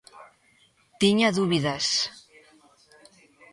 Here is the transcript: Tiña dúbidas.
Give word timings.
Tiña 1.01 1.35
dúbidas. 1.39 1.85